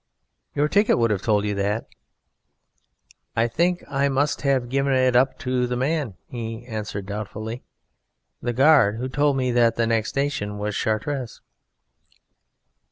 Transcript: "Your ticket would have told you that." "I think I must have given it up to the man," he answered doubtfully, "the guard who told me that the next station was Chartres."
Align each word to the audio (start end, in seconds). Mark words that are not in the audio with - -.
"Your 0.55 0.67
ticket 0.67 0.97
would 0.97 1.11
have 1.11 1.21
told 1.21 1.45
you 1.45 1.53
that." 1.53 1.85
"I 3.35 3.47
think 3.47 3.83
I 3.87 4.09
must 4.09 4.41
have 4.41 4.67
given 4.67 4.93
it 4.93 5.15
up 5.15 5.37
to 5.41 5.67
the 5.67 5.75
man," 5.77 6.15
he 6.27 6.65
answered 6.65 7.05
doubtfully, 7.05 7.61
"the 8.41 8.51
guard 8.51 8.95
who 8.95 9.07
told 9.07 9.37
me 9.37 9.51
that 9.51 9.75
the 9.75 9.85
next 9.85 10.09
station 10.09 10.57
was 10.57 10.75
Chartres." 10.75 11.41